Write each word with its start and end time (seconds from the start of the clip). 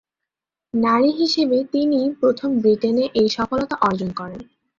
নারী 0.73 1.09
হিসেবে 1.11 1.57
তিনিই 1.71 2.07
প্রথম 2.19 2.49
ব্রিটেনে 2.61 3.05
এই 3.13 3.27
সফলতা 3.37 3.75
অর্জন 3.81 4.09
করেন। 4.11 4.41